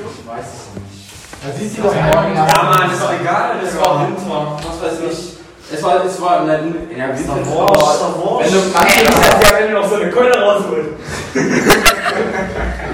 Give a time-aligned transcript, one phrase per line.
[0.00, 1.10] Ich weiß es nicht.
[1.42, 3.56] Da siehst du doch morgen Ja, Mann, ist doch egal.
[3.62, 4.56] Das Das war Winter.
[4.60, 5.18] was weiß ich.
[5.72, 7.36] Es war, es war der, in der Winter.
[7.46, 8.46] Wurscht, ist doch wurscht.
[8.46, 10.90] Wenn du ist ja, wenn du noch so eine Keule rausholst.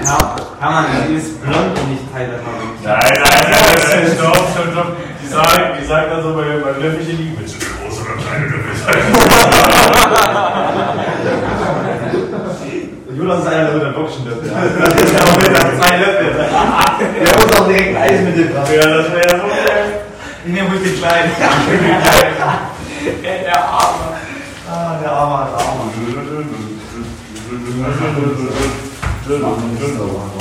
[0.05, 2.77] Ja, Hermann, die ist blond und nicht Teile haben.
[2.83, 4.89] Nein, nein, nein, nein, stopp, stopp, stopp.
[5.21, 8.45] Die sagen, die sagen dann so bei, bei Löffelchen willst du eine große oder kleine
[8.45, 8.75] Löffel
[13.17, 14.63] Jonas ist einer, der mit der Boxen Löffel hat.
[14.79, 16.27] Das ist ja auch wieder zwei Löffel.
[16.37, 16.45] Der
[17.35, 18.73] muss auch direkt Eis mit dem Braten.
[18.73, 19.85] Ja, das wäre ja so geil.
[20.45, 21.31] Ich nehme ruhig den kleinen.
[23.43, 24.05] Der Arme.
[24.69, 25.83] Ah, der Arme hat Arme.
[25.97, 26.03] Ich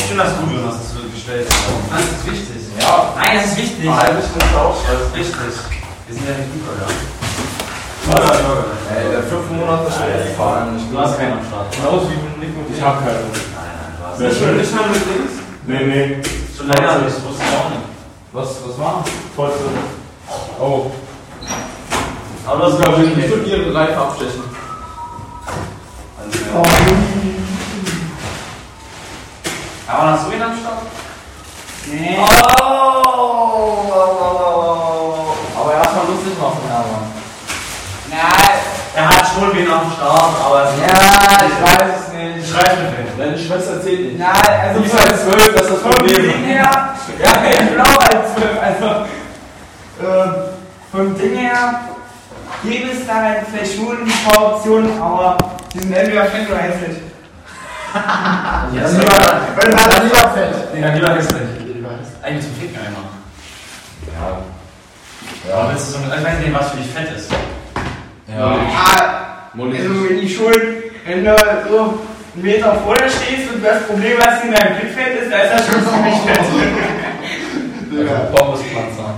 [0.05, 1.61] finde das gut, Jonas, dass du gestellt hast.
[1.91, 2.61] Das ist wichtig.
[2.79, 3.89] Ja, Nein, das ist wichtig.
[3.91, 5.55] halbe Stunde auch Das ist wichtig.
[6.07, 6.87] Wir sind ja nicht gut, oder?
[8.09, 10.81] Ey, der fünf Monate schon fahren.
[10.93, 11.75] Du hast keinen am Start.
[11.75, 13.31] Genauso wie mit Nick und ich hab keinen.
[13.33, 14.57] Nein, nein, du hast schön.
[14.57, 15.33] Nicht mal mit links?
[15.67, 16.23] Nee, nee.
[16.57, 17.83] Schon länger nicht, wusste ich auch nicht.
[18.33, 19.05] Was, was war?
[19.35, 19.65] Vollste.
[20.61, 20.91] Oh.
[22.47, 24.45] Aber das ist, Ich glaube ich, will ihre Reife abstechen.
[29.89, 30.83] Aber hast du ihn am Start?
[31.87, 32.19] Nee.
[32.19, 32.25] Oh!
[35.59, 37.06] Aber erstmal lustig machen, Hermann.
[38.97, 42.51] Er hat schon wen am Start, aber es Ja, ich weiß es nicht.
[42.51, 43.19] Schreib mit wem.
[43.19, 44.19] Deine Schwester zählt nicht.
[44.19, 44.33] Nein,
[44.69, 46.45] also Die ist halt zwölf, das ist das vom Ding Problem.
[46.45, 46.71] her.
[47.23, 48.57] Ja, ich bin auch als zwölf.
[48.63, 48.87] Also,
[50.01, 50.33] äh,
[50.91, 51.81] vom Ding her
[52.63, 55.37] gibt es da halt vielleicht schon ein paar Optionen, aber
[55.75, 56.97] die sind entweder fett oder hässlich.
[57.95, 60.55] Ja, Dann lieber, dann lieber, lieber fett.
[60.81, 61.43] Ja, lieber hässlich.
[62.23, 63.03] Eigentlich zum Ficken einfach.
[64.13, 65.55] Ja.
[65.55, 67.31] Aber willst du so ein, ich weiß nicht, was für dich fett ist.
[68.37, 68.57] Ja.
[68.75, 70.53] Ah, also wenn ich schon,
[71.07, 71.37] wenn du
[71.71, 75.39] so einen Meter vor dir stehst und das Problem, was in deinem Blickfeld ist, da
[75.39, 76.41] ist er schon ziemlich fett.
[77.91, 78.15] Digga.
[78.35, 79.15] Pommespanzer.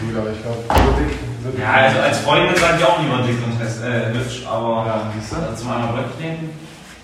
[0.00, 3.18] Gut, aber ich glaube, so dick sind Ja, also als Freundin sage ich auch lieber
[3.22, 5.36] dick und fest, äh, hübsch, aber Ja, siehst du?
[5.36, 6.50] also zum anderen Rückkneten.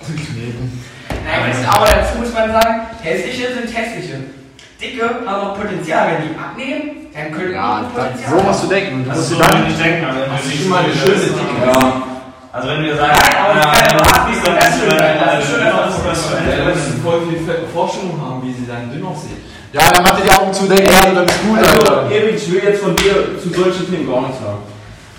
[0.04, 0.82] kneten.
[1.24, 4.16] Nein, das- aber dazu muss man sagen, hässliche sind hässliche.
[4.84, 8.66] Dicke haben auch Potenzial, wenn die abnehmen, dann können die Ja, Potenzial so musst du
[8.66, 8.70] haben.
[8.70, 9.04] denken.
[9.04, 10.92] Du Das musst so, dann wenn ich denke, aber wenn du ist nicht immer eine
[10.94, 11.56] schöne Dicke.
[11.64, 12.02] Ja.
[12.54, 14.44] Also wenn du dir sagst, Nein, aber ja, das du ja hast auch nicht nicht
[14.44, 14.68] so das
[15.90, 16.20] ist das
[16.86, 17.40] du Ja, voll viel
[17.74, 19.42] Vorstellung haben, wie sie dann dünn aussehen.
[19.74, 22.14] Ja, dann dir die Augen zu, denken, also dann ist gut, Also.
[22.14, 24.62] Erik, ich will jetzt von dir zu solchen Themen gar nichts sagen.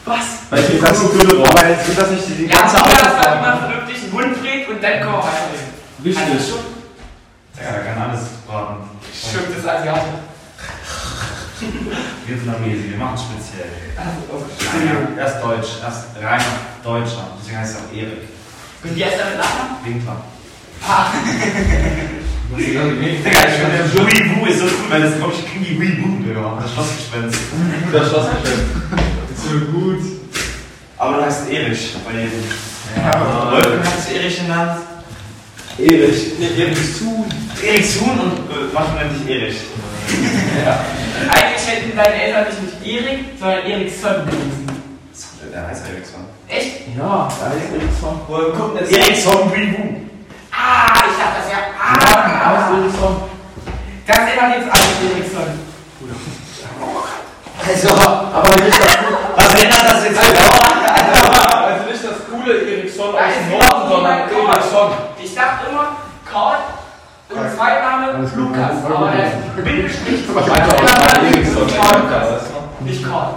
[0.05, 0.25] Was?
[0.49, 2.83] Weil ich Das ist gut, aber jetzt wird das nicht die, die Ja, ganze du
[2.85, 3.29] hast Aufgabe.
[3.31, 5.71] halt mal vernünftig einen Hund dreht und dann kommen wir weiterreden.
[6.05, 6.23] Richtig.
[6.23, 6.63] Also schon,
[7.59, 8.75] Ja, da kann alles braten.
[9.29, 10.05] Stimmt das Asiate.
[12.27, 13.69] Vietnamese, wir machen speziell.
[13.95, 14.45] Also,
[15.17, 16.41] Ja, erst Deutsch, erst rein
[16.83, 17.27] Deutscher.
[17.39, 18.23] Deswegen heißt er auch Erik.
[18.83, 19.77] Und wie heißt er mit Nachnamen?
[19.85, 20.17] Winkler.
[20.87, 21.07] Ah,
[22.57, 26.59] Digga, ich finde Weebu ist so cool, weil das glaube ich klingt wie Weebu, Digga.
[26.61, 27.39] Das Schlossgespenst.
[27.91, 28.65] Das Schlossgeschäft.
[29.35, 29.99] So gut.
[30.97, 32.43] Aber du heißt Erich bei jedem.
[32.95, 34.81] Ja, Wolfgang heißt Erich genannt.
[35.79, 36.39] Erich.
[36.39, 37.25] Erich Thun.
[37.63, 39.57] Erich Thun und äh, Martin nennt dich Erich.
[41.29, 44.65] eigentlich hätten deine Eltern dich nicht Erik, sondern Eriksson gewesen.
[45.53, 46.25] Der heißt Eriksson.
[46.47, 46.81] Echt?
[46.97, 48.19] Ja, da ist Eriksson.
[48.27, 48.89] Woher kommt das?
[48.89, 50.01] Eriksson Weebu.
[50.51, 51.59] Ah, ich dachte das ja.
[51.59, 53.15] Ja, da ist Ah, Eriksson.
[54.07, 55.49] das ändert jetzt alles Eriksson.
[57.67, 59.17] Also, aber nicht das Coole.
[59.35, 60.19] Was ändert das jetzt?
[60.19, 64.91] Also nicht das coole Eriksson aus dem Norden, sondern Eriksson.
[65.23, 65.87] Ich dachte immer,
[66.31, 66.57] Karl
[67.29, 70.47] und Zweitname Alles gut, Lukas, aber der Bindestrich auch
[71.23, 71.67] Eriksson.
[71.67, 72.41] Karl.
[72.81, 73.29] Nicht Karl.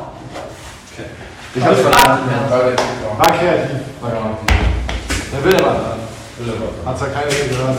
[1.54, 2.28] Ich hab's verstanden.
[2.50, 2.76] Weil-
[3.16, 3.80] War kreativ.
[4.02, 4.08] Ja.
[5.32, 5.98] Der will aber dann.
[6.38, 6.90] Will aber.
[6.90, 7.78] Hat zwar keiner gehört.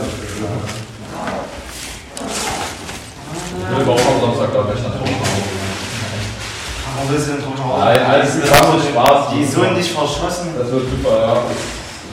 [3.52, 5.12] Ich will aber auch am Samstag, glaube ich, nach Hause.
[6.96, 9.28] Warum willst du denn tot Nein, alles und Spaß.
[9.32, 10.48] Die so in dich verschossen.
[10.58, 11.36] Das wird super, ja.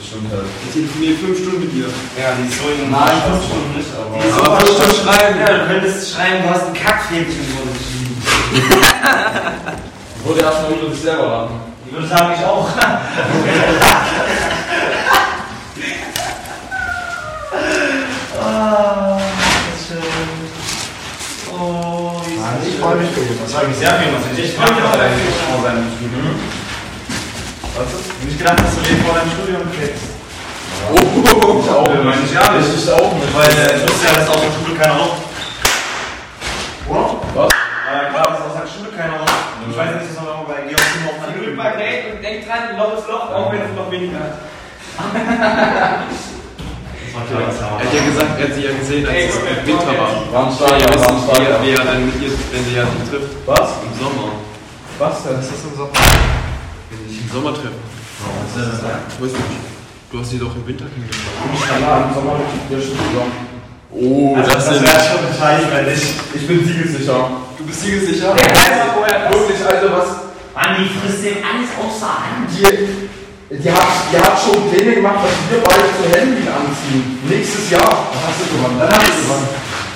[0.08, 0.48] Stimmt halt.
[0.66, 1.84] Ich telefoniere fünf Stunden mit dir.
[2.16, 4.16] Ja, die ist so in Nein, fünf Stunden nicht, aber.
[4.16, 5.36] Die ist so Aber fünf Stunden schreiben.
[5.38, 8.16] Ja, du könntest schreiben, du hast ein Kackfähnchen vor dir geschrieben.
[10.16, 11.60] Ich wurde erstmal über sich selber lachen.
[11.86, 12.68] Ich würde sagen, ich auch.
[18.42, 19.20] ah,
[19.86, 20.02] schön.
[21.52, 23.38] Oh, wie Nein, ich freue mich für ihn.
[23.44, 25.12] Das habe ich sehr viel, was ich freue mich auf dein
[25.52, 26.57] vor seinem Studium.
[27.78, 28.10] Was ist?
[28.18, 30.02] Ich nicht gedacht, dass du den vor deinem Studium kriegst.
[30.90, 32.74] Oh, ich auch Ja, meine ich ja nicht.
[32.74, 33.30] Ich auch nicht.
[33.30, 35.22] Weil äh, wusste ja, dass aus der Schule keiner raucht.
[36.90, 37.22] Oder?
[37.38, 37.50] Was?
[37.54, 39.46] Äh, klar, dass aus der Schule keiner raucht.
[39.70, 42.98] Ich weiß nicht, dass man bei Georg Zimmer auf mal Geld und denk dran, Loch
[42.98, 44.42] ist Loch, auch wenn es noch weniger hat.
[44.98, 45.06] Das
[47.18, 50.10] Er hat ja gesagt, er hat sie ja gesehen, als es im Winter war.
[50.34, 51.46] Rammstein, Ja, Rammstein.
[51.46, 53.34] wir, wie er dann mit ihr, wenn sie ja trifft.
[53.46, 53.70] Was?
[53.82, 54.32] Im Sommer.
[54.98, 55.36] Was denn?
[55.36, 55.92] Das ist im Sommer.
[57.28, 57.76] Im Sommer treffen.
[58.56, 59.60] Ich weiß nicht.
[60.10, 61.28] Du hast sie doch im Winter kennengelernt.
[61.76, 63.28] Ja, im Sommer mit der Saison.
[63.92, 64.88] Oh, das, sind.
[64.88, 66.04] schon beteiligt, wenn ich.
[66.32, 67.28] Ich bin siegessicher.
[67.58, 68.32] Du bist siegessicher?
[68.32, 70.08] Der weiß doch, wo er Wirklich, also was.
[70.56, 72.48] Mann, die frisst dem alles außer Hand.
[72.48, 77.20] Die, die, hat, die hat schon Pläne gemacht, dass wir beide zu Halloween anziehen.
[77.28, 78.08] Nächstes Jahr.
[78.08, 78.80] Dann hast du gewonnen.
[78.80, 79.48] Dann hast du gewonnen.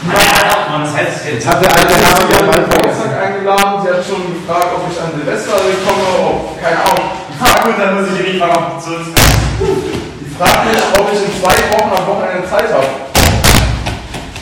[0.04, 1.46] Mann, das heißt jetzt.
[1.46, 3.80] Hat der alte Herr mir meinen Geburtstag eingeladen.
[3.82, 5.52] Sie hat schon gefragt, ob ich an Silvester
[5.84, 6.28] komme.
[6.28, 7.21] Ob, keine Ahnung.
[7.62, 9.14] Die gut, dann muss ich nicht mal noch zu uns.
[9.14, 12.90] die fragt mich, ob ich in zwei Wochen am Wochenende Zeit habe.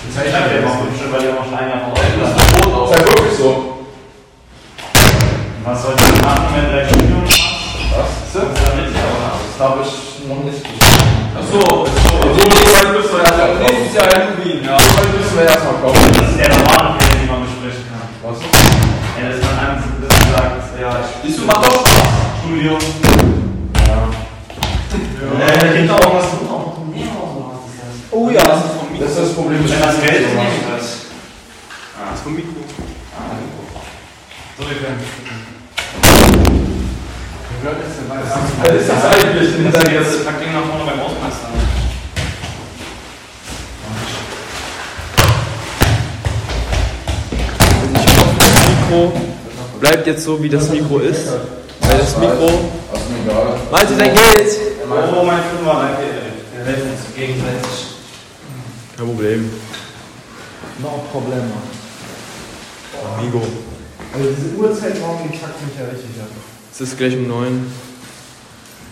[0.09, 3.13] Ich hab ja noch Stück, weil ihr noch schon ein Jahr vorbei Das ist ja
[3.13, 3.85] wirklich so.
[5.65, 7.45] Was soll ich denn machen, wenn drei Studium machst?
[7.93, 8.09] Was?
[8.33, 9.37] Das ist ja mit dir, oder?
[9.37, 9.93] Das habe ich
[10.25, 11.05] noch nicht geschafft.
[11.37, 12.17] Achso, achso.
[12.25, 14.81] So, jetzt bist du ja nächstes Jahr Halloween, ja.
[14.81, 16.09] Heute müssen wir erstmal kommen.
[16.17, 18.00] Das ist der normale Fehler, den man besprechen kann.
[18.23, 18.37] Was?
[18.37, 21.91] Ja, dass man einem das sagt, ja, ich Siehst du, macht doch Spaß.
[22.45, 22.79] Studium.
[23.87, 24.09] Ja.
[25.47, 26.27] Äh, da gibt auch was.
[28.11, 28.43] Oh ja.
[28.99, 29.65] Das ist das Problem.
[29.67, 30.85] Wenn das Geld ist, nehme ich das.
[31.97, 32.61] Das ist vom Mikro.
[34.59, 35.01] So, wir können.
[38.59, 39.73] Was ist das eigentlich?
[39.73, 41.60] Das der ist das Ding nach vorne beim Ausmeister.
[48.91, 49.13] Mikro
[49.79, 51.29] bleibt jetzt so, wie das Mikro ist.
[51.81, 52.51] Weil das Mikro.
[52.93, 53.71] Das ist.
[53.71, 54.49] Malte, dein Geld!
[54.91, 56.03] Oh, mein Fünfer, danke.
[56.57, 57.71] Wir helfen uns gegenseitig.
[58.97, 59.51] Kein Problem.
[60.83, 61.53] No Probleme.
[63.17, 63.43] Amigo.
[64.13, 66.29] Also diese Uhrzeitraum, die kackt mich ja richtig ab.
[66.73, 67.73] Es ist gleich um 9.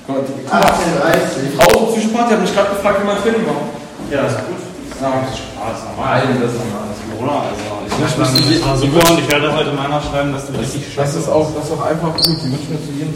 [0.07, 3.69] Gott, 18.30 Frau zum Psychopath, die hat mich gerade gefragt, wie mein Training war.
[4.11, 4.63] Ja, das ist gut.
[5.03, 6.23] Ja, Spaß, normal.
[6.25, 6.89] Nein, das ist normal.
[7.19, 10.53] Corona, also ich Ich das war super und ich werde heute meiner schreiben, dass du
[10.59, 12.37] richtig Das ist auch, das ist auch einfach gut.
[12.43, 13.15] Die wünschen mir zu jedem.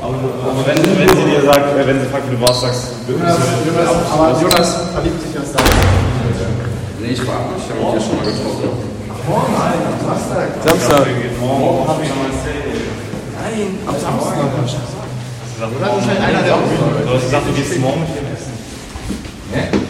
[0.00, 2.92] Aber, aber wenn, wenn sie dir sagt, äh, wenn sie fragt, wie du warst, sagst
[3.06, 3.36] du Jonas,
[3.66, 5.60] Jonas, aber Jonas verliebt sich ja da.
[7.00, 8.90] Nee, ich war ich habe mich hier schon mal getroffen.
[9.28, 10.48] Morgen, Alter, Samstag.
[10.64, 11.06] Samstag.
[11.40, 12.80] morgen hab ich noch mal erzählt.
[13.36, 14.48] Nein, am Samstag.
[15.60, 18.56] Das ist halt einer der Du hast gesagt, du gehst morgen mit dem essen.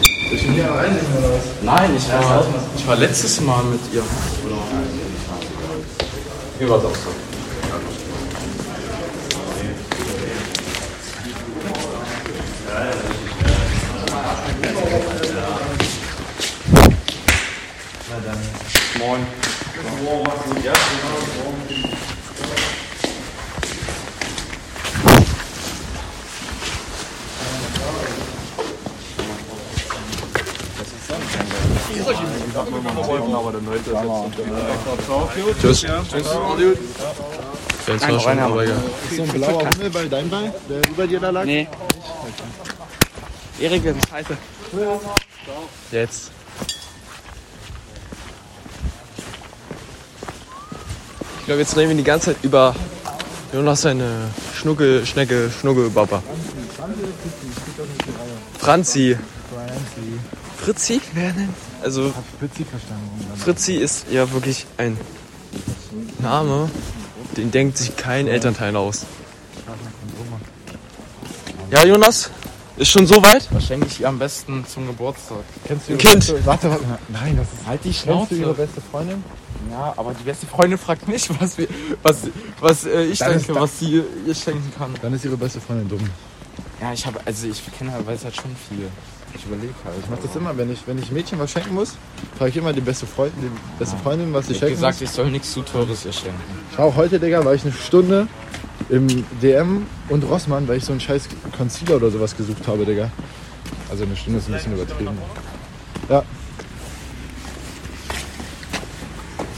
[0.39, 1.43] bin hier allein nicht oder was?
[1.61, 2.45] Nein, ich war,
[2.77, 4.03] ich war letztes Mal mit ihr.
[6.57, 7.09] Wie war das so?
[18.99, 19.25] Moin.
[35.61, 35.81] Tschüss.
[35.81, 36.27] Tschüss.
[37.85, 38.75] Fans war schon, aber ja.
[39.15, 41.45] So ein blauer Hummelball, dein Ball, der über dir da lag?
[41.45, 41.67] Nee.
[43.59, 44.37] Erik, das ist scheiße.
[45.91, 46.31] Jetzt.
[51.39, 52.75] Ich glaube, jetzt reden wir die ganze Zeit über
[53.51, 56.21] Jonas seine Schnuckel, Schnecke, Schnuckelbaba.
[58.59, 59.17] Franzi.
[60.57, 61.01] Fritzi?
[61.13, 61.70] Wer denn?
[61.81, 62.13] Also,
[63.37, 64.97] Fritzi ist ja wirklich ein
[66.19, 66.69] Name,
[67.37, 69.05] den denkt sich kein Elternteil aus.
[71.71, 72.29] Ja, Jonas?
[72.77, 73.47] Ist schon so weit?
[73.51, 75.43] Was schenke ich ihr am besten zum Geburtstag?
[75.65, 76.15] Kennst du ihre Kind.
[76.15, 76.83] Beste, warte, warte.
[77.09, 77.67] Nein, das ist.
[77.67, 78.61] Halt die Kennst du ihre Schnauze.
[78.61, 79.23] beste Freundin?
[79.69, 81.67] Ja, aber die beste Freundin fragt nicht, was, wir,
[82.01, 82.17] was,
[82.59, 84.93] was äh, ich Dann denke, was sie ihr schenken kann.
[85.01, 86.09] Dann ist ihre beste Freundin dumm.
[86.81, 88.87] Ja, ich habe, also ich kenne halt, weiß halt schon viel.
[89.33, 89.95] Ich überlege halt.
[90.03, 91.95] Ich mache das immer, wenn ich, wenn ich Mädchen was schenken muss,
[92.37, 95.01] frage ich immer die beste Freundin, die beste Freundin, was sie Ich habe schenken gesagt,
[95.01, 95.09] muss.
[95.09, 96.39] ich soll nichts zu teures ihr schenken.
[96.75, 98.27] Schau, heute, Digga, war ich eine Stunde
[98.89, 99.07] im
[99.41, 103.09] DM und Rossmann, weil ich so einen scheiß Concealer oder sowas gesucht habe, Digga.
[103.89, 105.17] Also eine Stunde ist ein bisschen übertrieben.
[106.09, 106.23] Ja.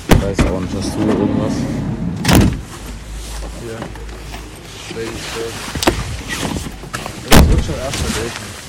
[0.09, 1.53] Ich weiß auch nicht, hast du irgendwas?
[7.29, 8.62] Das wird schon erst daten.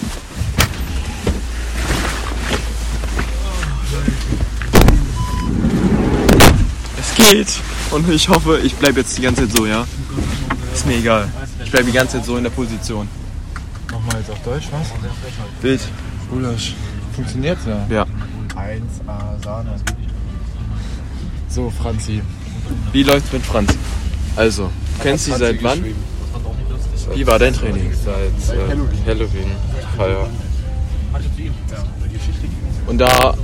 [7.35, 7.61] Geht.
[7.91, 9.87] Und ich hoffe, ich bleibe jetzt die ganze Zeit so, ja?
[10.73, 11.29] Ist mir egal.
[11.65, 13.09] Ich bleibe die ganze Zeit so in der Position.
[13.91, 14.93] Nochmal jetzt auf Deutsch, was?
[15.63, 15.81] Wild.
[16.31, 16.75] Gulasch.
[17.15, 17.87] Funktioniert's ja?
[17.91, 18.07] Ja.
[18.57, 19.77] 1A Sahne.
[21.49, 22.23] So, Franzi.
[22.93, 23.77] Wie läuft's mit Franz?
[24.37, 25.85] Also, du kennst sie seit wann?
[27.15, 27.93] Wie war dein Training?
[28.05, 29.07] Seit äh, Halloween.
[29.07, 29.51] Halloween.
[29.97, 30.31] Feier.
[32.87, 33.35] Und da,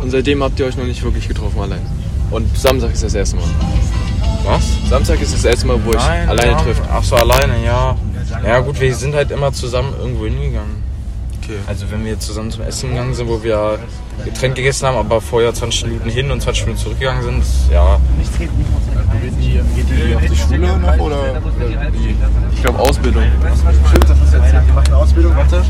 [0.00, 1.97] und seitdem habt ihr euch noch nicht wirklich getroffen allein.
[2.30, 3.44] Und Samstag ist das erste Mal.
[4.44, 4.62] Was?
[4.88, 6.60] Samstag ist das erste Mal, wo ich alleine ja.
[6.60, 6.82] trifft.
[6.90, 7.96] Ach so, alleine, ja.
[8.44, 10.82] Ja gut, wir sind halt immer zusammen irgendwo hingegangen.
[11.42, 11.56] Okay.
[11.66, 13.78] Also wenn wir zusammen zum Essen gegangen sind, wo wir
[14.24, 17.42] getrennt gegessen haben, aber vorher 20 Minuten hin und 20 Minuten zurückgegangen sind,
[17.72, 17.98] ja.
[18.38, 21.40] Geht die, geht die auf die Schule noch oder?
[22.52, 23.22] Ich glaube Ausbildung.
[23.88, 24.64] Stimmt, das ist jetzt hier.
[24.66, 25.64] Die macht eine Ausbildung, warte.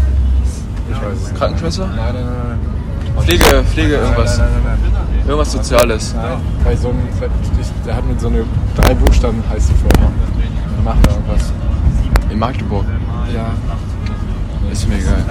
[0.90, 1.34] Ich weiß es.
[1.34, 1.86] Krankenschwester?
[1.86, 2.77] Nein, nein, nein, nein.
[3.22, 4.38] Pflege, Pflege, irgendwas.
[4.38, 4.98] Nein, nein, nein.
[5.26, 6.14] Irgendwas Soziales.
[6.14, 7.00] Nein, bei so einem,
[7.87, 8.44] der hat mit so eine
[8.75, 10.10] drei Buchstaben heißt die Firma.
[10.78, 11.52] Die machen da irgendwas.
[12.30, 12.84] In Magdeburg.
[13.34, 13.50] Ja.
[14.72, 15.25] Ist mir egal.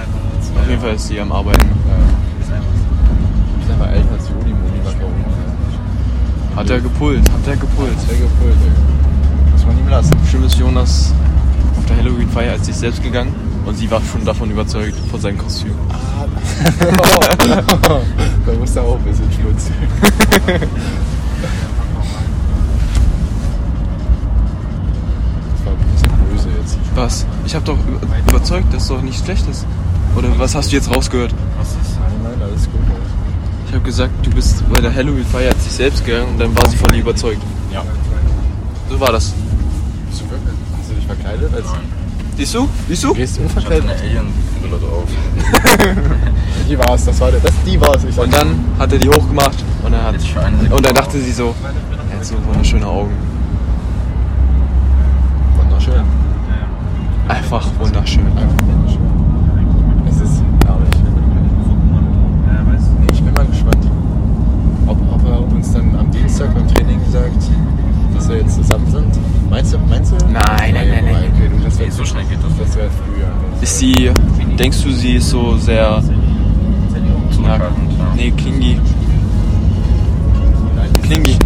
[0.60, 1.70] Auf jeden Fall ist sie am Arbeiten.
[3.60, 4.80] Ich bin aber älter als Juli, Moni?
[6.56, 8.00] Hat er gepult, hat er gepult.
[8.00, 9.52] Sehr gepult, ey.
[9.52, 10.16] Muss man ihm lassen.
[10.20, 11.12] Bestimmt ist Jonas
[11.76, 15.36] auf der Halloween-Feier als sich selbst gegangen und sie war schon davon überzeugt, von seinem
[15.36, 15.74] Kostüm.
[18.46, 19.70] da muss er auch ein bisschen jetzt.
[26.94, 27.26] Was?
[27.44, 29.66] Ich hab doch über- überzeugt, dass es doch nicht schlecht ist.
[30.16, 31.34] Oder was hast du jetzt rausgehört?
[31.34, 32.80] Nein, nein, alles gut.
[33.68, 36.78] Ich habe gesagt, du bist bei der Halloween-Feier sich selbst gegangen und dann war sie
[36.78, 37.42] von dir überzeugt.
[37.70, 37.84] Ja.
[38.88, 39.34] So war das.
[40.08, 40.54] Bist du wirklich?
[40.78, 41.54] Hast du dich verkleidet?
[41.54, 41.66] Als
[42.38, 42.68] Siehst du?
[42.86, 43.14] Siehst du?
[43.14, 45.08] gehst du Ich hatte eine Alien-Brille drauf.
[46.68, 48.04] Die war es, das war der, das, die war es.
[48.04, 50.14] Ich sag Und dann hat er die hochgemacht und er hat
[50.70, 51.54] und dann dachte sie so,
[52.10, 53.10] er hat so wunderschöne Augen.
[55.56, 56.04] wunderschön.
[57.26, 58.26] Einfach wunderschön.
[58.26, 59.00] Einfach wunderschön.
[60.08, 60.90] Es ist herrlich.
[63.00, 63.90] Nee, ich bin mal gespannt,
[64.86, 67.42] ob, ob er uns dann am Dienstag beim Training sagt,
[68.14, 69.18] dass wir jetzt zusammen sind.
[69.50, 69.78] Meinst du?
[69.88, 70.16] Meinst du?
[70.26, 71.32] Nein, nein, nein, nein.
[71.34, 72.52] Okay, du, das Nee, so schnell geht das.
[72.58, 73.28] Das wäre früher.
[73.62, 74.10] Ist sie,
[74.58, 76.02] denkst du, sie ist so sehr,
[77.30, 78.04] Zurückhaltend, ja.
[78.16, 78.78] nee, klingi.
[81.02, 81.36] Klingi.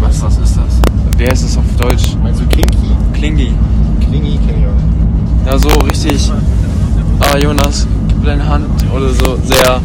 [0.00, 0.80] Was, was ist das?
[1.16, 2.16] Wer ist es auf Deutsch?
[2.22, 2.76] Meinst du Kinky?
[3.14, 3.52] Klingi.
[4.00, 4.66] Klingy, Klingy.
[5.46, 6.30] Ja, so richtig,
[7.20, 9.80] ah Jonas, gib deine Hand oder so, sehr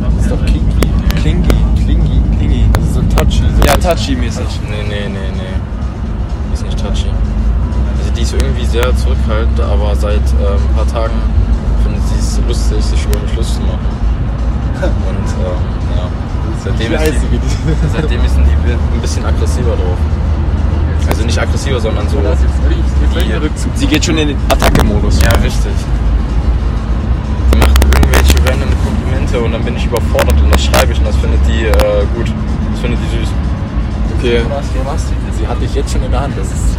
[0.00, 0.88] Das ist doch Kinky.
[1.20, 1.48] klingi.
[1.84, 2.20] Klingy.
[2.38, 2.64] Klingi.
[2.76, 3.42] Also so touchy.
[3.58, 4.46] So Ja, touchy-mäßig.
[4.68, 5.51] Nee, nee, nee, nee.
[6.82, 7.10] Touchy.
[7.98, 11.14] Also die ist irgendwie sehr zurückhaltend, aber seit ähm, ein paar Tagen
[11.82, 13.86] findet sie es lustig, sich über mich Lust zu machen.
[14.82, 15.62] Und ähm,
[15.94, 16.06] ja,
[16.64, 17.40] seitdem ist, die,
[17.92, 19.98] seitdem ist die ein bisschen aggressiver drauf.
[21.08, 22.18] Also nicht aggressiver, sondern so.
[22.18, 25.20] Die, Sie geht schon in den Attacke-Modus.
[25.20, 25.72] ja, richtig.
[27.52, 31.06] Die macht irgendwelche random Komplimente und dann bin ich überfordert und das schreibe ich und
[31.06, 32.32] das findet die äh, gut.
[32.70, 33.28] Das findet die süß.
[34.18, 34.42] Okay.
[35.42, 36.34] Sie hat dich jetzt schon in der Hand.
[36.38, 36.78] Das ist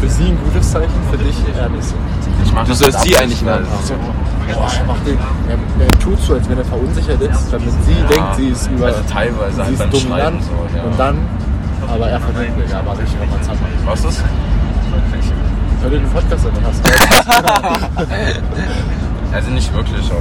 [0.00, 1.96] für sie ein gutes Zeichen, für dich eher nicht so.
[2.44, 4.54] Ich mach Du das sollst sie eigentlich in der Hand haben.
[4.54, 5.18] Boah, er, macht den,
[5.48, 8.86] er, er tut so, als wenn er verunsichert ist, damit sie denkt, sie ist über.
[8.86, 10.44] also teilweise sie halt ist beim dominant.
[10.44, 10.84] So, ja.
[10.84, 11.18] Und dann,
[11.92, 13.58] aber er verdient mir, ja, warte ich nochmal zusammen.
[13.84, 14.22] Was ist?
[15.82, 16.90] Hör dir den Podcast an, dann hast du.
[19.34, 20.20] Also nicht wirklich, aber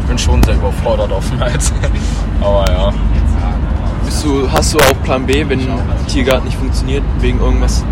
[0.00, 1.70] ich bin schon sehr überfordert oftmals.
[2.40, 2.92] aber ja.
[4.12, 5.66] Bist du, hast du auch Plan B, wenn
[6.06, 7.82] Tiergarten nicht funktioniert, wegen irgendwas?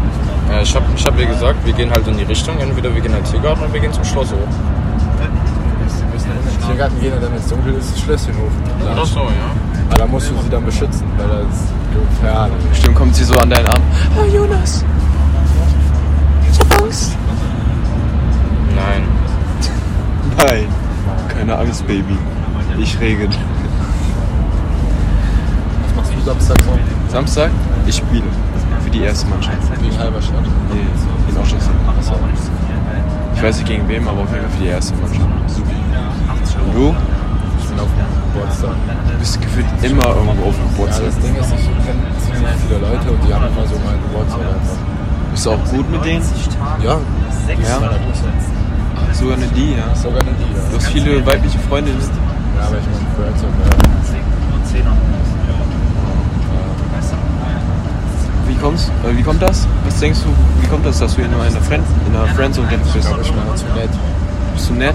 [0.50, 2.58] ja ich habe ich hab ihr gesagt, wir gehen halt in die Richtung.
[2.58, 4.36] Entweder wir gehen halt Tiergarten oder wir gehen zum Schloss hoch.
[4.36, 8.52] Wir müssen in den Tiergarten gehen und dann, wenn es dunkel ist, ist Schlösschenhof.
[8.92, 9.48] Oder so, ja.
[9.88, 12.64] Aber da musst du sie dann beschützen, weil das ist gefährlich.
[12.68, 13.82] Bestimmt kommt sie so an deinen Arm.
[14.20, 14.84] Oh Jonas.
[16.52, 17.16] Ich hab Angst.
[18.76, 19.02] Nein.
[20.36, 20.68] Nein.
[21.28, 22.18] Keine Angst, Baby.
[22.78, 23.30] Ich regel.
[26.20, 26.78] Du Samstag so?
[27.12, 27.50] Samstag?
[27.86, 28.22] Ich spiele.
[28.84, 29.56] Für die erste Mannschaft.
[29.82, 30.42] Gegen Halberstadt.
[30.72, 30.86] Nee,
[31.30, 31.80] in Oschersleben.
[33.34, 35.24] Ich weiß nicht gegen wem, aber auf jeden Fall für die erste Mannschaft.
[35.24, 36.94] Und du?
[37.60, 38.70] Ich bin auf dem Geburtstag.
[39.12, 41.06] Du bist gefühlt immer irgendwo auf dem Ja, Geburtstag.
[41.06, 44.40] das Ding ist, ich kenne ziemlich viele Leute und die haben immer so meinen Geburtstag
[44.40, 44.76] einfach.
[45.32, 46.22] Bist du auch gut mit denen?
[46.84, 46.98] Ja,
[47.48, 47.80] die Ja.
[47.80, 49.94] Ach, sogar eine die, ja.
[49.94, 50.76] Sogar eine die, Du ja.
[50.76, 51.98] hast viele weibliche Freundinnen.
[52.00, 55.39] Ja, aber ich meine, Friends und
[58.60, 59.66] kommst äh, Wie kommt das?
[59.84, 60.28] Was denkst du,
[60.62, 63.06] wie kommt das, dass du in einer, Friend, in einer Friendzone drin Ich bist?
[63.08, 63.90] glaube, ich bin zu nett.
[64.54, 64.94] Bist du nett?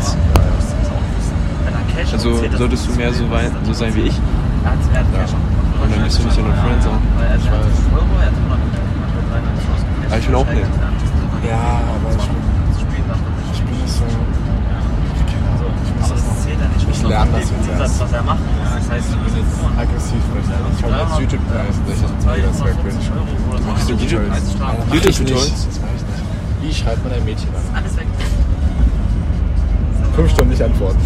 [2.12, 4.16] Also solltest du mehr so, wei- so sein wie ich?
[4.18, 6.98] Und dann bist du nicht in einer Friendzone.
[7.38, 7.52] Ich weiß.
[10.08, 10.66] Aber ich bin auch nett.
[11.48, 12.36] Ja, aber ich bin,
[16.96, 18.00] Ich lerne das jetzt erst.
[18.00, 18.40] was er macht.
[18.76, 20.22] Das heißt, du bist jetzt Aggressiv.
[20.78, 21.76] Ich habe jetzt YouTube-Preis,
[22.26, 23.68] mal das weg bin.
[23.68, 24.22] Machst du YouTube?
[24.30, 25.20] Mach YouTube ich nicht.
[25.20, 25.68] Tutorials?
[25.68, 26.24] Das mach ich nicht.
[26.62, 27.76] Wie schreibt man ein Mädchen an?
[27.76, 28.08] alles weg.
[30.16, 31.00] Fünf Stunden nicht antworten.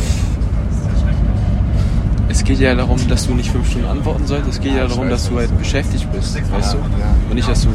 [2.50, 4.50] geht ja darum, dass du nicht fünf Stunden antworten sollst.
[4.50, 6.78] Es geht ja darum, dass du halt beschäftigt bist, weißt du?
[6.78, 7.70] Und nicht, dass du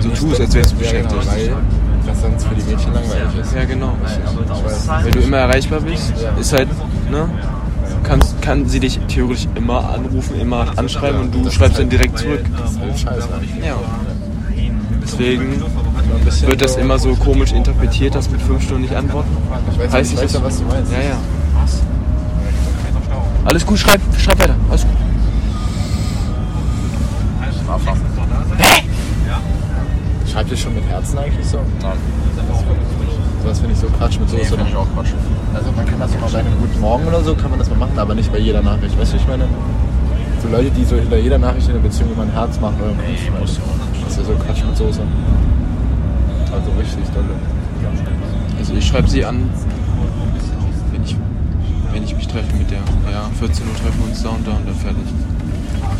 [0.00, 1.52] so tust, als wärst du Ja, genau, beschäftigt.
[1.52, 1.56] weil
[2.06, 3.54] das sonst für die Mädchen langweilig ist.
[3.54, 3.92] Ja, genau.
[5.04, 6.68] Wenn du immer erreichbar bist, ist halt,
[7.08, 7.28] ne?
[8.06, 12.44] Kannst, kann sie dich theoretisch immer anrufen, immer anschreiben und du schreibst dann direkt zurück.
[12.80, 13.28] Halt scheiße.
[13.64, 13.76] Ja.
[15.02, 15.62] Deswegen
[16.46, 19.36] wird das immer so komisch interpretiert, dass mit fünf Stunden nicht antworten.
[19.72, 20.92] Ich weiß, nicht, ja, was du meinst.
[20.92, 21.18] Ja, ja.
[23.44, 24.54] Alles gut, schreib, schreib weiter.
[24.70, 24.96] Alles gut.
[30.32, 31.58] Schreibt ihr schon mit Herzen eigentlich so?
[31.80, 31.96] Nein.
[33.46, 34.44] Sowas finde ich so Quatsch mit Soße.
[34.44, 35.14] Finde ich auch Quatsch.
[35.54, 37.70] Also man kann das auch mal bei einem guten Morgen oder so, kann man das
[37.70, 38.98] mal machen, aber nicht bei jeder Nachricht.
[38.98, 39.44] Weißt du, ich meine,
[40.42, 42.90] so Leute, die so hinter jeder Nachricht in der Beziehung immer ein Herz machen oder
[42.90, 43.62] Kuss, weißt du,
[44.02, 45.00] das ist ja so Quatsch mit Soße.
[46.50, 47.38] Also richtig dolle.
[48.58, 49.48] Also ich schreibe sie an,
[50.90, 51.16] wenn ich,
[51.92, 52.78] wenn ich mich treffe mit der.
[53.12, 55.06] Ja, 14 Uhr treffen wir uns da und da und dann fertig.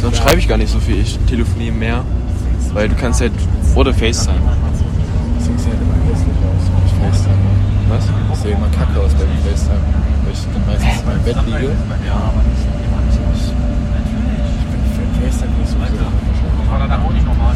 [0.02, 2.02] Sonst schreibe ich gar nicht so viel, ich telefoniere mehr,
[2.74, 3.30] weil du kannst halt
[3.76, 4.34] oder FaceTime.
[5.38, 7.36] Deswegen sieht halt immer hässlich aus, wenn ich FaceTime.
[8.46, 9.82] Sehe immer kacke aus beim FaceTime,
[10.22, 11.74] weil ich dann meistens in meinem Bett liege.
[14.54, 15.90] Ich bin für FaceTime nicht so sehr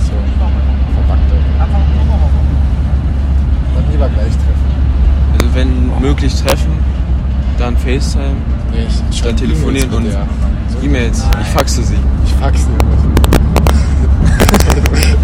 [0.02, 0.18] So,
[0.94, 1.30] verbackt.
[3.76, 4.68] Dann lieber gleich treffen.
[5.35, 5.70] Also wenn
[6.00, 6.73] möglich treffen,
[7.56, 8.35] dann FaceTime,
[8.73, 10.06] Nee, ich dann telefonieren und
[10.82, 11.25] E-Mails.
[11.40, 11.99] Ich faxe sie.
[12.25, 12.99] Ich faxe irgendwas.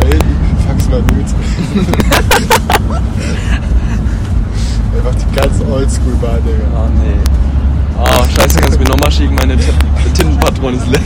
[0.10, 0.18] Ey,
[0.68, 1.34] fax mal Nudes.
[4.96, 6.66] Einfach die ganz oldschool Bar, Digga.
[6.74, 7.18] Ah, nee.
[7.98, 9.64] Ah, scheiße, kannst du mir nochmal schicken, meine T-
[10.14, 11.00] Tintenpatrone ist leer.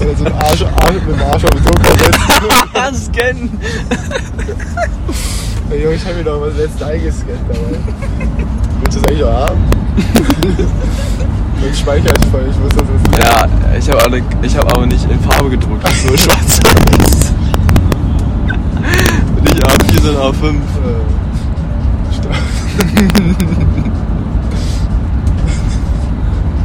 [0.00, 3.12] Oder so ein Arsch, Arsch mit dem Arsch auf den Drucker setzen.
[3.14, 3.60] Scannen.
[5.70, 7.78] Ey, Junge, ich hab mir doch mal das letzte eingescannt dabei.
[8.82, 9.60] Willst du das eigentlich auch haben?
[11.60, 13.22] Dann speichere ich voll, ich muss das wissen.
[13.22, 13.46] Ja,
[13.78, 16.58] ich habe alle, ich habe aber nicht in Farbe gedruckt, so schwarz
[19.90, 20.44] Nicht A4, sondern A5.
[20.46, 21.00] Äh.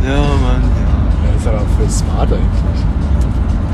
[0.06, 0.62] Ja, Mann.
[0.62, 2.80] Ja, ist aber voll smart eigentlich.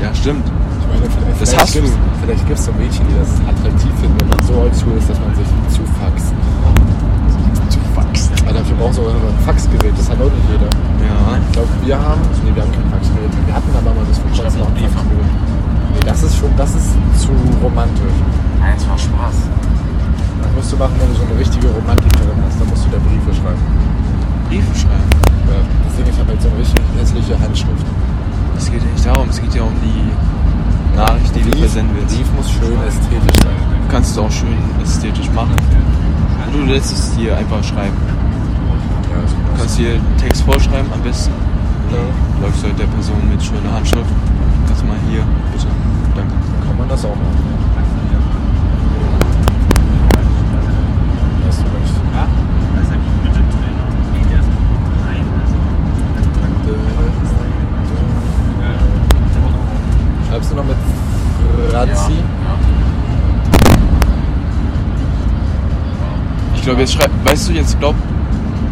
[0.00, 0.48] Ja, stimmt.
[0.48, 2.24] Ich meine, vielleicht, Das vielleicht hast gibt's, du.
[2.24, 5.20] Vielleicht gibt es so Mädchen, die das attraktiv finden, wenn man so oldschool ist, dass
[5.20, 6.32] man sich zufaxt.
[7.68, 8.32] Zufaxt.
[8.48, 10.72] Aber dafür brauchst du auch immer ein Faxgerät, das hat auch nicht jeder.
[11.04, 11.36] Ja.
[11.36, 13.32] Ich glaube, wir haben, nee, wir haben kein Faxgerät.
[13.44, 15.51] Wir hatten aber mal bis vor kurzem noch ein Faxgerät.
[15.92, 17.30] Nee, das ist schon, das ist zu
[17.62, 18.18] romantisch.
[18.60, 19.36] Nein, es war Spaß.
[20.42, 22.60] Das musst du machen, wenn du so eine richtige Romantikerin hast.
[22.60, 23.62] Dann musst du da Briefe schreiben.
[24.48, 25.10] Briefe schreiben.
[25.48, 27.86] Ja, deswegen, ich habe halt so eine richtig hässliche Handschrift.
[28.56, 32.16] Es geht ja nicht darum, es geht ja um die Nachricht, die du versenden willst.
[32.16, 33.56] Brief muss schön ästhetisch sein.
[33.58, 35.56] Du kannst es auch schön ästhetisch machen.
[36.46, 37.96] Und du lässt es dir einfach schreiben.
[39.10, 41.32] Ja, das Du kannst dir Text vorschreiben am besten.
[41.90, 42.46] Ja.
[42.46, 44.10] Läufst halt der Person mit schöner Handschrift.
[44.66, 45.66] Kannst du mal hier, bitte.
[46.82, 47.20] Man das auch machen.
[56.66, 56.74] Du.
[60.28, 60.76] Schreibst du noch mit
[61.72, 62.12] Razzi?
[66.56, 67.94] Ich glaube, jetzt schreibt, weißt du, jetzt glaub,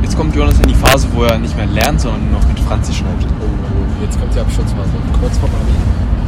[0.03, 2.59] jetzt kommt Jonas in die Phase, wo er nicht mehr lernt, sondern nur noch mit
[2.59, 3.25] Franzi schreibt.
[3.25, 4.90] Oh, jetzt kommt die Absturzphase.
[5.20, 5.70] Kurz vor Abi.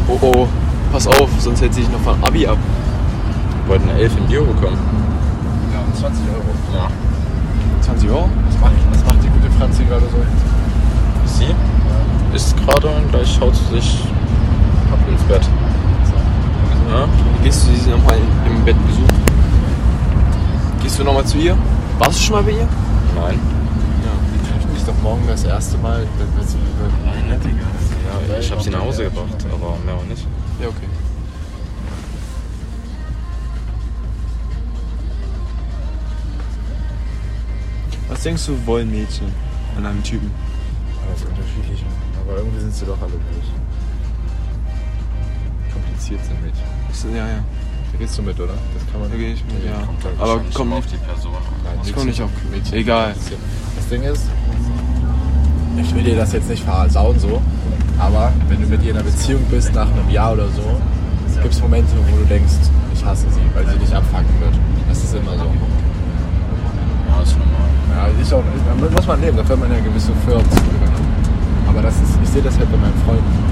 [0.07, 0.49] Oh oh,
[0.93, 2.59] pass auf, sonst hält sie sich noch von Abi ab.
[3.65, 4.79] Wir wollten eine 11 in Bio bekommen.
[5.73, 6.45] Ja, 20 Euro.
[6.75, 6.89] Ja.
[7.81, 8.29] 20 Euro?
[8.49, 10.19] Was macht, was macht die gute Franzi gerade so?
[11.27, 11.55] Sie
[12.35, 14.01] ist gerade und gleich schaut sie sich
[14.93, 15.43] ab ins Bett.
[16.91, 17.09] Ja?
[17.43, 19.23] Gehst du sie nochmal im Bett besuchen?
[20.83, 21.57] Gehst du nochmal zu ihr?
[21.99, 22.69] Warst du schon mal bei ihr?
[23.17, 23.39] Nein.
[24.35, 26.01] Die treffen mich doch morgen das erste Mal.
[26.19, 26.59] wenn- wenn sie-
[28.29, 30.27] Ja, ich habe sie nach Hause gebracht, aber mehr auch nicht.
[30.63, 30.87] Ja, okay.
[38.09, 39.27] Was denkst du, wollen Mädchen
[39.77, 40.31] an einem Typen?
[41.11, 41.85] Also unterschiedlich.
[42.21, 43.51] Aber irgendwie sind sie doch alle gleich.
[45.73, 46.63] Kompliziert sind Mädchen.
[46.91, 47.45] Ist, ja, ja.
[47.93, 48.55] Da gehst du mit, oder?
[48.75, 49.11] Das kann man.
[49.11, 49.81] Da gehe ich mit, ja.
[49.85, 50.79] Kommt Aber komm nicht.
[50.79, 51.33] auf die Person.
[51.65, 52.75] Nein, Ich nix komm nicht auf Mädchen.
[52.75, 53.15] Egal.
[53.77, 54.27] Das Ding ist,
[55.81, 57.41] ich will dir das jetzt nicht versauen so,
[57.99, 60.63] aber wenn du mit ihr in einer Beziehung bist nach einem Jahr oder so,
[61.41, 62.53] gibt es Momente, wo du denkst,
[62.95, 64.55] ich hasse sie, weil sie dich abfacken wird.
[64.89, 65.45] Das ist immer so.
[67.09, 67.69] Ja, ist normal.
[67.91, 68.43] Ja, ist auch,
[68.95, 70.47] muss man leben, dafür hat man ja gewisse Firmen
[71.69, 73.52] Aber das ist, ich sehe das halt bei meinen Freunden,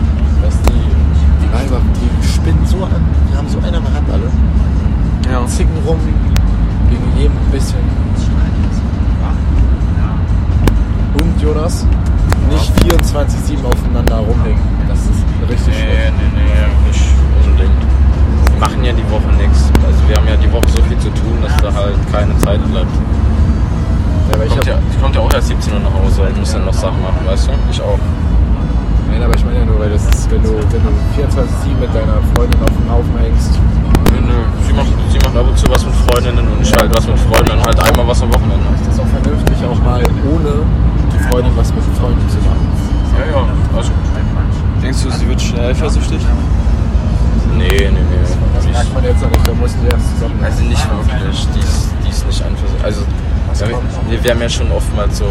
[54.31, 55.25] wir, haben ja schon oftmals so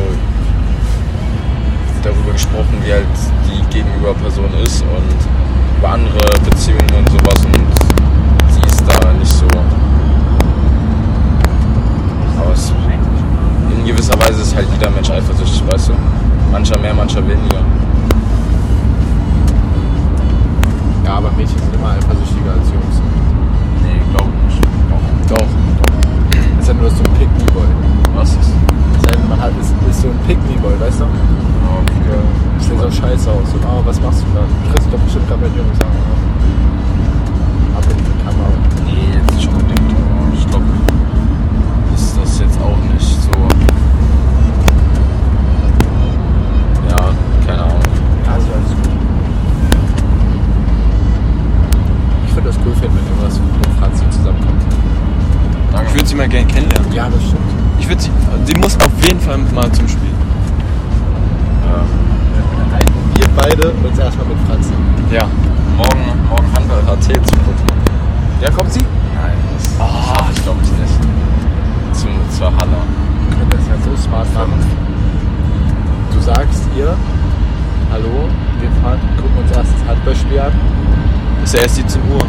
[2.03, 3.05] darüber gesprochen, wie halt
[3.47, 7.55] die Gegenüberperson ist und über andere Beziehungen und sowas und
[8.51, 9.47] sie ist da nicht so.
[12.41, 12.73] Aber es,
[13.71, 15.93] in gewisser Weise ist halt jeder Mensch eifersüchtig, weißt du?
[16.51, 17.63] Mancher mehr, mancher weniger.
[21.05, 23.01] Ja, aber Mädchen sind immer eifersüchtiger als Jungs.
[23.81, 24.61] Nee, glaube nicht.
[25.29, 25.47] Doch.
[26.57, 27.67] Das ist ja nur so ein Pick-Me-Boy.
[28.13, 28.39] Was ist?
[28.39, 28.68] Das
[29.29, 31.05] man hat, ist, ist so ein Pick-Me-Boy, weißt du?
[31.05, 32.19] Okay.
[32.59, 33.53] Sieht so scheiße aus.
[33.53, 34.41] Und, oh, was machst du da?
[34.41, 35.87] Du triffst doch bestimmt gerade mit Jungs an.
[37.77, 38.49] Ab in die Kamera.
[38.85, 39.95] Nee, jetzt nicht unbedingt,
[40.33, 40.65] ich glaube,
[41.93, 43.31] ist das jetzt auch nicht so.
[46.89, 47.13] Ja,
[47.45, 47.83] keine Ahnung.
[48.33, 48.89] Also alles gut.
[52.27, 54.63] Ich würde das cool finden, wenn irgendwas mit Franzi zusammenkommt.
[55.87, 56.91] Ich würde sie mal gerne kennenlernen.
[56.91, 57.38] Ja, das stimmt.
[57.89, 58.11] Ich würde sie.
[58.45, 60.11] Sie muss auf jeden Fall mal zum Spiel.
[62.71, 64.73] Halten wir beide uns erstmal mit Franzi.
[65.11, 65.25] Ja.
[65.75, 67.65] Morgen, morgen Handball HT zu gucken.
[68.43, 68.81] Ja, kommt sie?
[69.15, 71.99] Nein, das schaff ich glaube ich nicht.
[71.99, 72.77] Zum, zur Halle.
[73.27, 74.53] Wir können das ja so smart machen.
[76.13, 76.95] Du sagst ihr,
[77.91, 78.29] hallo,
[78.61, 80.53] wir fahren, gucken uns erst das Handballspiel an.
[81.43, 82.19] Ist ja erst 17 Uhr.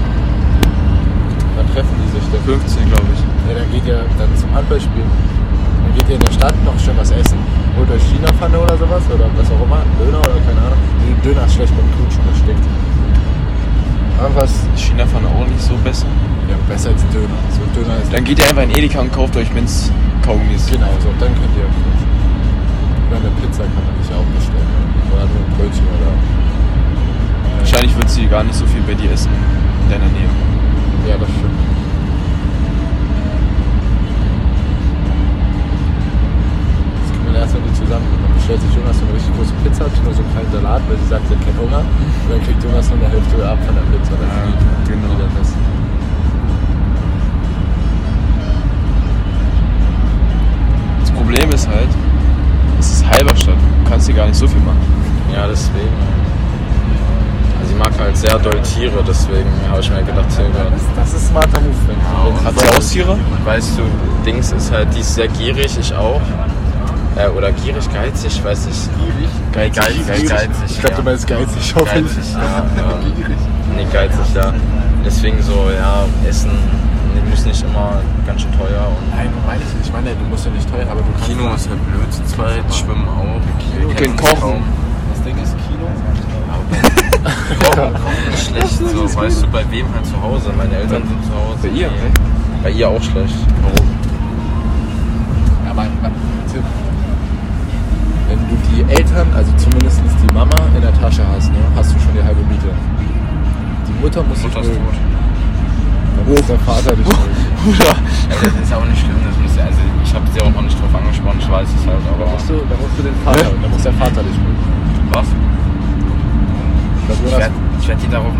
[1.54, 2.40] Dann treffen die sich dann.
[2.44, 3.20] 15, glaube ich.
[3.46, 5.04] Ja, dann geht ihr dann zum Handballspiel.
[5.94, 7.38] Geht ihr in der Stadt noch schön was essen.
[7.76, 9.82] Holt euch China-Pfanne oder sowas oder was auch immer.
[9.98, 10.78] Döner oder keine Ahnung.
[11.24, 12.64] Döner ist schlecht beim Knutschen, das stinkt.
[14.20, 14.52] Irgendwas.
[14.76, 16.06] China fand auch nicht so besser.
[16.48, 17.40] Ja, besser als Döner.
[17.50, 18.12] So Döner ist.
[18.12, 19.90] Dann geht ihr einfach in Edeka und kauft euch Minz
[20.22, 20.66] Kaugummis.
[20.66, 21.08] Genau, so.
[21.18, 21.68] Dann könnt ihr.
[23.10, 24.70] Oder eine Pizza kann man sich auch bestellen.
[25.12, 26.12] Oder nur ein Brötchen oder.
[27.58, 29.30] Wahrscheinlich wird sie gar nicht so viel bei dir essen.
[29.84, 30.30] In deiner Nähe.
[31.08, 31.69] Ja, das stimmt.
[59.30, 63.18] Deswegen habe ich mir gedacht, hier Das, das ist smarter Move, wenn- Hat sie Haustiere?
[63.44, 63.82] Weißt du,
[64.24, 66.20] Dings ist halt, die ist sehr gierig, ich auch.
[67.16, 68.88] Äh, oder gierig, geizig, ich weiß nicht.
[69.52, 69.72] Gierig?
[69.74, 70.28] Geizig, geizig.
[70.28, 72.04] geizig Ich glaube, du meinst geizig, hoffe ich.
[72.06, 72.64] Geizig, ja.
[72.78, 73.36] Ähm,
[73.76, 74.52] nee, geizig, ja.
[75.04, 76.50] Deswegen so, ja, Essen
[77.30, 78.88] muss nicht immer ganz schön teuer.
[78.88, 79.86] Und Nein, meine ich nicht.
[79.86, 81.28] Ich meine, du musst ja nicht teuer, aber du kannst.
[81.28, 83.40] Kino ist halt blöd zu zweit, Schwimmen auch.
[83.58, 84.62] Kino Wir können kennen uns kochen.
[85.14, 87.00] Das Ding ist Kino.
[88.36, 90.50] Schlecht, so, weißt du, bei wem halt zu Hause?
[90.56, 91.58] Meine Eltern sind zu Hause.
[91.62, 91.88] Bei ihr?
[91.88, 92.12] Nee.
[92.62, 93.34] Bei ihr auch schlecht.
[93.62, 93.88] Warum?
[95.70, 95.82] Aber
[96.52, 96.62] Tipp.
[98.28, 101.98] Wenn du die Eltern, also zumindest die Mama in der Tasche hast, ne, hast du
[102.00, 102.70] schon die halbe Miete.
[103.88, 104.76] Die Mutter muss Mutter ist tot.
[106.16, 107.04] Dann muss der Vater dich.
[107.06, 107.84] Bruder.
[107.84, 110.62] Ja, das ist auch nicht schlimm, das muss ja, also ich habe sie auch noch
[110.62, 112.30] nicht drauf angesprochen, ich weiß es halt, Da aber.
[112.32, 114.56] musst du, da musst du den Vater, da muss der Vater dich mögen.
[115.12, 115.26] Was?
[117.10, 118.32] Das, Ich werde ich werd die darauf.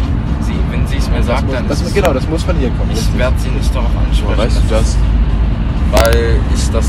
[0.42, 1.68] Sie, wenn sie es mir sagt, muss, dann.
[1.68, 2.90] das, ist es- genau, das muss von ihr kommen.
[2.92, 4.38] Ich werde sie nicht darauf ansprechen.
[4.38, 4.96] Weißt du das?
[5.92, 6.86] Weil ich das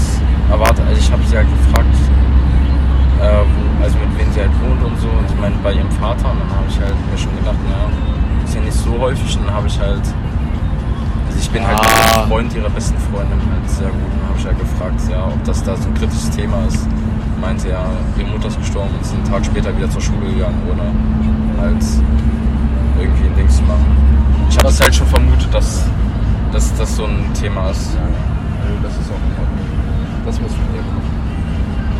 [0.50, 0.82] erwarte.
[0.84, 1.96] Also ich habe sie halt gefragt,
[3.22, 5.08] äh, also mit wem sie halt wohnt und so.
[5.10, 6.30] Und sie meint bei ihrem Vater.
[6.32, 7.89] Und dann habe ich halt mir schon gedacht, naja,
[8.46, 9.38] ist ja nicht so häufig.
[9.38, 10.06] Und dann habe ich halt.
[11.28, 12.22] Also ich bin halt mit Ah.
[12.22, 14.00] dem Freund ihrer besten Freundin halt sehr gut.
[14.06, 16.88] Und dann habe ich halt gefragt, ja, ob das da so ein kritisches Thema ist.
[17.41, 17.84] Meinte ja,
[18.17, 20.84] ihre Mutter ist gestorben und ist einen Tag später wieder zur Schule gegangen, ohne
[21.60, 21.84] halt
[22.99, 23.86] irgendwie ein Ding zu machen.
[24.47, 25.84] Ich habe es halt schon vermutet, dass,
[26.54, 27.97] dass das so ein Thema ist.
[27.97, 29.65] Nö, das ist auch in Ordnung.
[30.23, 31.01] Das muss von ihr kommen.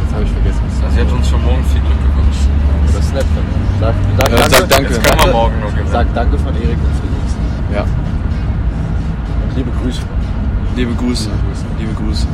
[0.04, 0.62] Jetzt habe ich vergessen.
[0.84, 2.46] Also sie hat uns für morgen viel Glück gewünscht.
[2.94, 3.80] Das ist nett von ihr.
[3.80, 4.94] Sag, sag, Ja, sag danke.
[4.94, 5.90] Jetzt kann man morgen nur gewinnen.
[5.92, 7.26] Sag danke von Erik und Felix.
[7.74, 7.82] Ja.
[7.82, 10.02] Und liebe Grüße
[10.76, 11.30] Liebe Grüße.
[11.80, 12.28] Liebe Grüße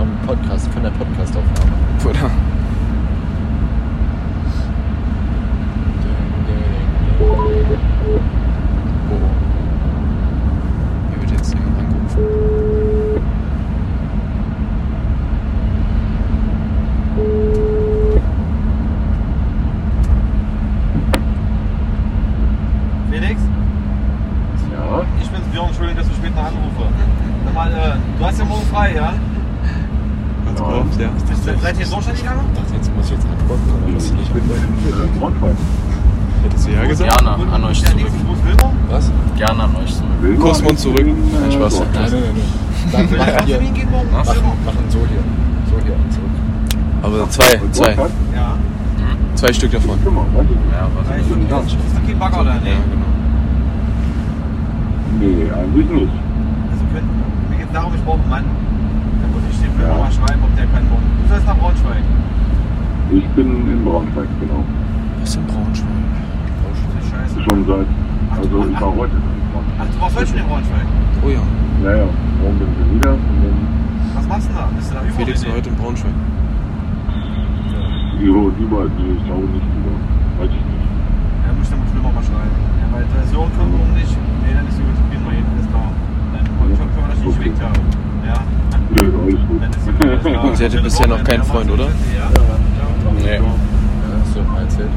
[0.00, 1.72] vom Podcast, von der Podcastaufnahme.
[2.06, 2.30] Oder?
[6.02, 8.39] Ding, ding, ding.
[31.90, 32.40] Braunschweig die Lage?
[32.54, 35.56] dachte, jetzt muss ich jetzt antworten, aber muss ich nicht antworten.
[36.42, 37.18] Hättest du ja gesagt?
[37.18, 38.06] Gerne an euch zurück.
[38.88, 39.12] Was?
[39.36, 40.40] Gerne an euch zurück.
[40.40, 41.06] Kursmund zurück.
[41.06, 41.80] Nein, Spaß.
[41.80, 42.70] Nein, nein, nein.
[42.92, 43.08] machen
[43.46, 43.60] hier.
[43.60, 45.22] Machen, so hier.
[45.68, 46.30] So hier zurück.
[47.02, 47.92] Aber zwei, zwei.
[48.34, 48.56] Ja.
[49.34, 49.98] Zwei Stück davon.
[50.04, 52.54] Ja, was Ist das kein Bagger oder?
[52.62, 52.70] Nee.
[52.70, 53.06] Ja, genau.
[55.18, 56.12] Nee, eigentlich nicht.
[56.70, 57.10] Also können,
[57.50, 58.44] mir geht darum, ich brauche einen Mann.
[59.70, 61.06] Ich dem Film mal schreiben, ob der kann kommen.
[61.22, 62.02] Du sollst nach Braunschweig.
[63.12, 64.64] Ich bin in Braunschweig, genau.
[65.20, 66.00] Was ist denn Braunschweig?
[67.10, 67.42] Scheiße.
[67.48, 67.86] Schon seit,
[68.34, 69.78] also ich war heute in Braunschweig.
[69.80, 70.86] Ach, du warst heute schon in Braunschweig.
[71.24, 71.42] Oh ja.
[71.84, 72.06] Ja, ja,
[72.42, 73.58] morgen bin ich wieder und dann,
[74.14, 74.68] Was machst du da?
[74.76, 75.16] Bist du da überall?
[75.16, 76.16] Felix war heute in Braunschweig.
[78.20, 79.94] jo, lieber, nee, ich glaube nicht lieber.
[80.38, 80.86] Weiß ich nicht.
[81.46, 82.56] Ja, muss ich dann mal schreiben.
[82.82, 84.14] Ja, weil da ist so ein Film um nicht.
[84.44, 84.98] Nee, dann ist so gut.
[85.10, 85.88] Gehen wir hin, alles klar.
[86.34, 87.42] Dann können wir das nicht Okay.
[87.48, 87.84] schlecht haben.
[88.28, 88.38] Ja.
[89.02, 89.08] Nö,
[89.62, 90.20] alles gut.
[90.32, 90.56] Klar.
[90.56, 91.84] Sie hatte bisher noch keinen Freund, oder?
[91.84, 91.90] Ja.
[93.14, 93.40] Nee, Ja,
[94.24, 94.88] hast du mal erzählt.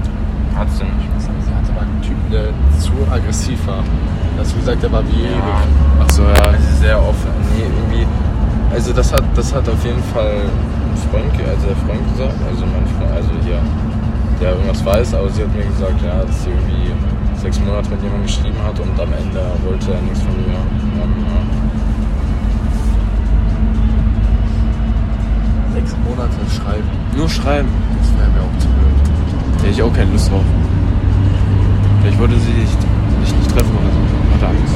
[0.56, 1.10] hat's denn nicht.
[1.20, 2.46] Sie hatte mal einen Typen, der
[2.80, 3.84] zu aggressiv war.
[4.38, 5.44] Hast du gesagt, der war wie ewig.
[6.02, 6.30] Ach so, ja.
[6.52, 7.30] Also sehr offen.
[7.56, 8.08] Nee, irgendwie.
[8.74, 12.66] Also das hat das hat auf jeden Fall ein Freund, also der Freund gesagt, also
[12.66, 13.62] mein Freund, also hier,
[14.42, 16.90] der irgendwas weiß, aber sie hat mir gesagt, ja, dass sie irgendwie
[17.38, 20.74] sechs Monate mit jemandem geschrieben hat und am Ende wollte er nichts von mir haben.
[20.98, 21.06] Ja.
[25.84, 26.88] Sechs Monate schreiben.
[27.16, 27.68] Nur schreiben.
[28.00, 28.96] Das wäre mir auch zu blöd.
[29.58, 30.44] Da hätte ich auch keine Lust drauf.
[32.02, 32.70] Vielleicht wollte sie dich
[33.20, 34.34] nicht, nicht treffen oder so.
[34.36, 34.76] Hatte Angst.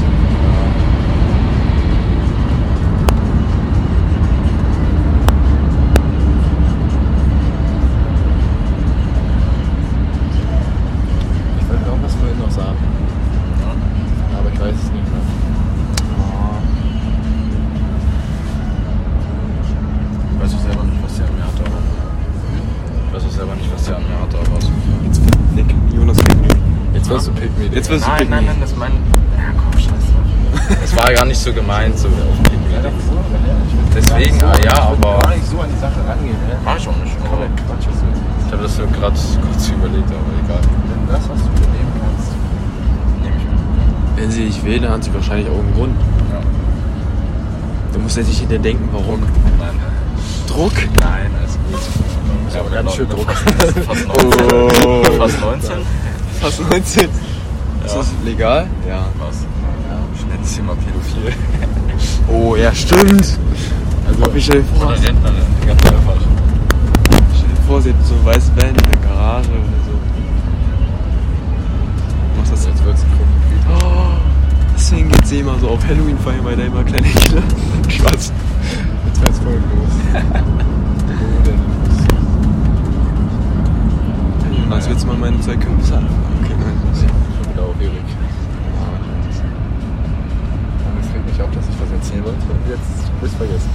[27.88, 28.92] Jetzt wirst du Nein, nein, nein, das mein.
[28.92, 30.84] Ja, komm, scheiße.
[30.84, 32.92] Es war gar nicht so gemeint, so auf Pick me.
[33.96, 35.20] Deswegen, ah, ja, aber.
[35.22, 36.58] Gar nicht so an die Sache rangehen, ne?
[36.66, 37.16] Mach ich auch nicht.
[37.24, 38.04] Komm, Aber Quatsch jetzt.
[38.46, 40.60] ich habe das so gerade kurz überlegt, aber egal.
[40.68, 42.32] Nimm das, was du dir nehmen kannst.
[43.24, 44.22] Nehme ich mir.
[44.22, 45.96] Wenn sie dich will, dann hat sie wahrscheinlich auch einen Grund.
[46.34, 46.42] Ja.
[47.94, 49.22] Du musst ja nicht hinter denken, warum.
[49.22, 49.80] Nein.
[50.46, 50.74] Druck?
[51.00, 51.80] Nein, alles gut.
[52.50, 53.32] Ich habe ganz schön Druck.
[53.32, 54.52] Fast 19.
[54.52, 55.04] Oh.
[55.18, 55.72] Fast 19.
[56.42, 57.27] Fast 19.
[57.88, 58.68] Ist das legal?
[58.86, 59.06] Ja.
[59.18, 59.46] Was?
[60.14, 61.34] Ich nenne es hier mal pädophil.
[62.30, 63.40] Oh, ja, stimmt.
[64.06, 65.36] Also, ich stell dir vor, Oder Rentnerin.
[65.66, 66.16] Ganz einfach.
[67.34, 69.98] stell dir vor, sie hat so weiße Band in der Garage oder so.
[72.38, 73.10] Machst das Jetzt wird's ein
[73.70, 74.18] Oh,
[74.76, 77.42] deswegen geht sie immer so auf Halloween feiern, weil da immer kleine Kinder
[77.88, 78.34] Spaß.
[79.08, 79.94] Jetzt wird's voll los.
[84.88, 86.40] Willst du mal meine zwei Kürbisse anfangen?
[86.44, 86.77] Okay, nein.
[87.78, 88.02] Schon Erik.
[90.86, 93.70] Und es regt mich auf, dass ich was erzählen wollte und jetzt hab ich's vergessen.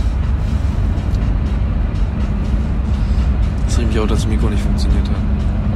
[3.69, 5.17] Es regt mich auch, dass das Mikro nicht funktioniert hat.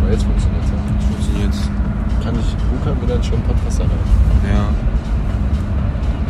[0.01, 0.77] Aber jetzt funktioniert's ja.
[0.95, 1.71] Jetzt funktioniert's.
[2.23, 4.01] Kann ich Luca mir dann schon Podcast anhören?
[4.45, 4.69] Ja.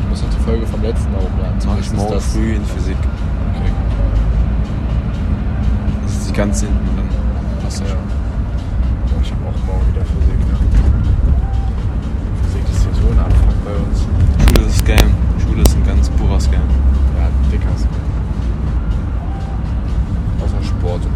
[0.03, 1.57] Ich muss noch die Folge vom letzten Mal hochladen.
[1.57, 2.33] Das mache ich morgen das.
[2.33, 2.97] früh in Physik.
[3.55, 3.73] Okay.
[6.03, 7.09] Das ist die ganz hinten dann.
[7.63, 7.87] Passt ja.
[7.95, 8.16] Oh,
[13.77, 15.11] Schule ist Scam.
[15.43, 16.61] Schule ist ein ganz purer Scam.
[17.19, 17.69] Ja, dicker
[20.45, 21.16] Außer Sportunterricht.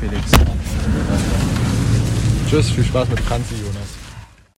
[0.00, 0.22] Felix.
[2.48, 3.56] Tschüss, viel Spaß mit Franzi.